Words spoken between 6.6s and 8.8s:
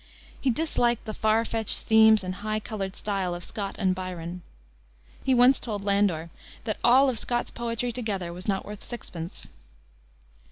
that all of Scott's poetry together was not